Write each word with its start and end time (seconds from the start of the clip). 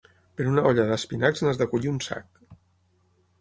Per 0.37 0.45
una 0.51 0.63
olla 0.69 0.85
d'espinacs 0.91 1.43
n'has 1.45 1.61
de 1.63 1.67
collir 1.75 1.93
un 1.93 2.01
sac. 2.07 2.43